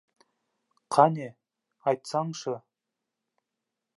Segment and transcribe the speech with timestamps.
[0.95, 1.27] Қане,
[1.91, 2.57] айтсаңшы.